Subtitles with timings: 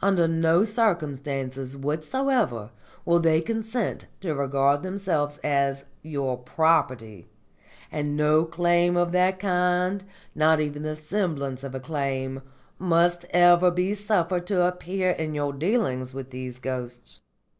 [0.00, 2.70] Under no circumstances whatsoever
[3.04, 7.26] will they consent to regard themselves as your property,
[7.90, 10.04] and no claim of that kind,
[10.36, 12.42] nor even the semblance of a claim,
[12.78, 17.22] must ever be suffered to appear in your dealings with these ghosts.